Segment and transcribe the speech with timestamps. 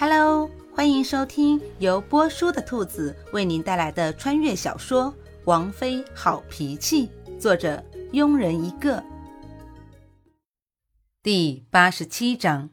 [0.00, 5.12] Hello，欢迎收听由波叔的兔子为您带来的穿越小说
[5.44, 7.84] 《王妃好脾气》，作者
[8.14, 9.04] 庸人一个。
[11.22, 12.70] 第八十七章，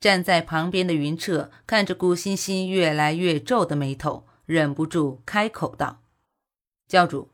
[0.00, 6.00] 站在旁边的云彻看着古欣欣越来越皱的眉头，忍不住开口道
[6.88, 7.28] ：“教主，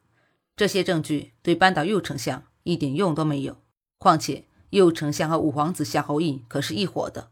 [0.54, 3.56] 这些证据对扳倒右丞相一点用都没有。
[3.96, 7.30] 况且右丞相和五皇子夏侯义可是一伙的。”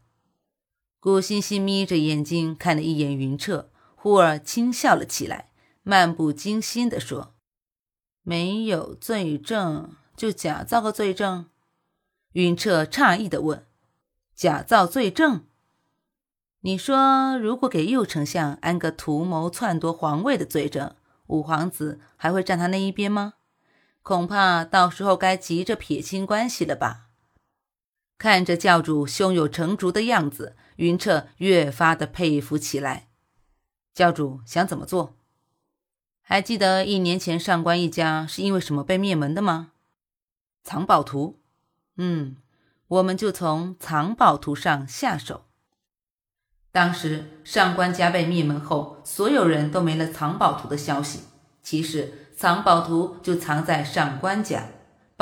[1.02, 5.50] 顾欣欣眯着眼睛看了一眼云彻，忽而轻笑了起来，
[5.82, 7.34] 漫不经心地说
[8.22, 11.46] ：“没有罪证，就假造个罪证。”
[12.34, 13.66] 云彻诧异地问
[14.32, 15.44] ：“假造罪证？
[16.60, 20.94] 你说，如果给右丞相安个图谋篡夺皇位的罪证，
[21.26, 23.34] 五皇子还会站他那一边吗？
[24.02, 27.08] 恐怕到时候该急着撇清关系了吧？”
[28.18, 30.56] 看着教主胸有成竹的样子。
[30.76, 33.08] 云彻越发的佩服起来。
[33.94, 35.14] 教主想怎么做？
[36.22, 39.72] 还记得一年前上官一家是因为什么被灭门的吗？
[40.64, 41.40] 藏宝图。
[41.96, 42.36] 嗯，
[42.88, 45.44] 我们就从藏宝图上下手。
[46.72, 51.20] 当时上官家被灭门后，所有人都没了藏宝图的消息。
[51.62, 54.68] 其实藏宝图就藏在上官家。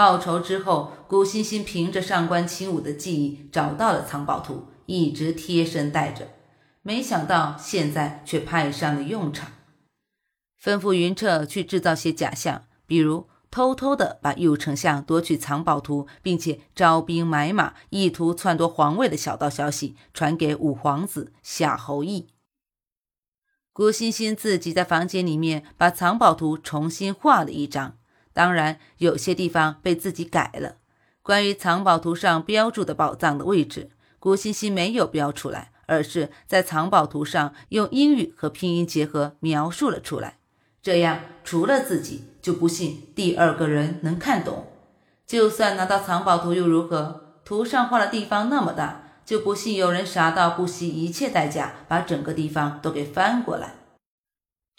[0.01, 4.69] 报仇之后，古欣欣凭着上官清武的记忆找到了藏宝图。
[4.87, 6.29] 一直贴身带着，
[6.81, 9.53] 没想到现在却派上了用场。
[10.59, 22.29] 吩咐云彻去制造些假象，比如偷偷的把右丞相夺取藏宝图，并且招兵买马，意图篡夺皇位的小道消息传给五皇子夏侯义。
[23.75, 27.99] 古欣欣自己在房间里面把藏宝图重新画了一张，
[28.33, 30.77] 当然有些地方被自己改了。
[31.23, 33.91] 关于藏宝图上标注的宝藏的位置。
[34.19, 40.37] 古欣欣没有标出来，而是在藏宝图上用英语和拼音结合描述了出来。
[40.83, 44.67] 这样，除了自己，就不信第二个人能看懂。
[45.27, 47.39] 就算拿到藏宝图又如何？
[47.47, 53.77] 图上画的地方那么大，就不信有人傻到不惜一切代价把整个地方都给翻过来。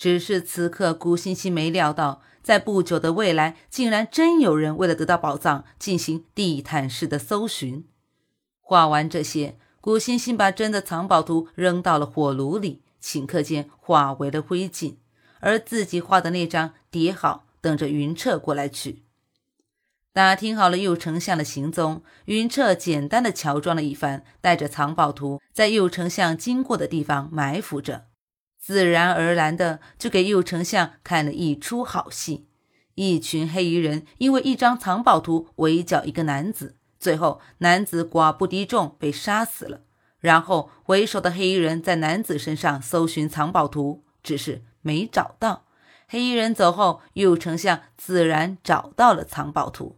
[0.01, 7.87] 只是此刻，古欣欣没料到，在不久的未来，竟然真有人为了得到宝藏，进行地毯式的搜寻。
[8.59, 14.95] 画完这些，古欣欣把真的藏宝图扔到了火炉里，顷刻间化为了灰烬。
[15.39, 19.03] 而自己画的那张叠好，等着云彻过来取。
[20.11, 28.07] 打听好了右丞相的行踪，云彻简单的乔装了一番，带着藏宝图在右丞相经过的地方埋伏着，
[28.61, 32.45] 自然而然的就给右丞相看了一出好戏：
[32.93, 36.77] 一群黑衣人因为一张藏宝图围剿一个男子。
[36.99, 39.81] 最后，男子寡不敌众，被杀死了。
[40.19, 45.65] 然后，为首的黑衣人在男子身上搜寻藏宝图，只是没找到。
[46.07, 49.97] 黑衣人走后，右丞相自然找到了藏宝图。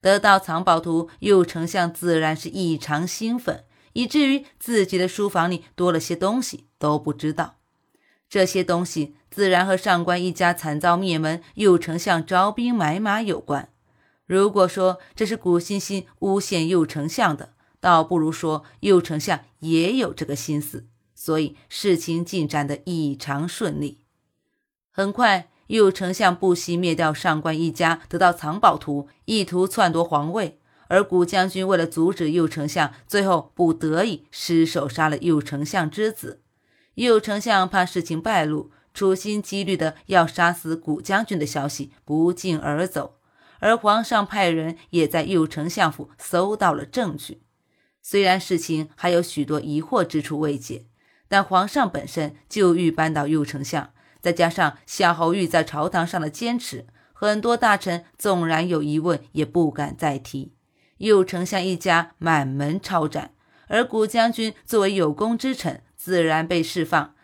[0.00, 7.56] 得到藏宝图，右丞相自然是异常兴奋，以至于自己的书房里多了些东西都不知道。
[8.32, 13.68] 这些东西自然和上官一家惨遭灭门，右丞相招兵买马有关。
[14.24, 23.98] 如果说这是古欣欣诬陷右丞相的，倒不如说右丞相也有这个心思，所以事情进展的异常顺利。
[24.90, 30.56] 很快，右丞相不惜灭掉上官一家，得到藏宝图，意图篡夺皇位；
[30.88, 36.40] 而古将军为了阻止右丞相，最后不得已失手杀了右丞相之子。
[36.94, 43.18] 右丞相怕事情败露，处心积虑的要杀死古将军的消息不胫而走。
[43.60, 47.42] 而皇上派人也在右丞相府搜到了证据，
[48.02, 50.86] 虽然事情还有许多疑惑之处未解，
[51.28, 60.52] 但皇上本身就欲扳倒右丞相，再加上夏侯玉在朝堂上的坚持，很多大臣纵然有疑问也不敢再提。
[60.98, 63.32] 右丞相一家满门抄斩，
[63.68, 67.14] 而古将军作为有功之臣，自然被释放，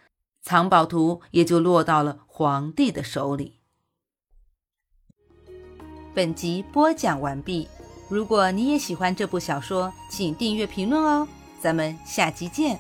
[0.41, 3.58] 藏宝图也就落到了皇帝的手里。
[6.14, 7.67] 本集播讲完毕。
[8.08, 11.26] 如果你也喜欢这部小说，请订阅、评论哦。
[11.61, 12.79] 咱们下集见。